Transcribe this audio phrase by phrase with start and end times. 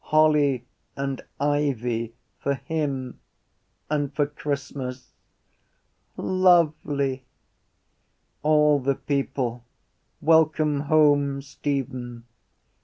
[0.05, 0.65] Holly
[0.97, 3.19] and ivy for him
[3.87, 5.13] and for Christmas.
[6.17, 7.23] Lovely...
[8.41, 9.63] All the people.
[10.19, 12.23] Welcome home, Stephen!